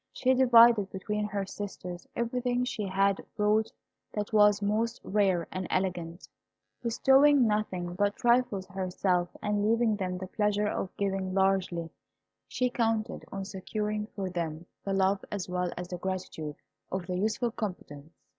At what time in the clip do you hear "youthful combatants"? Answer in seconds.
17.17-18.15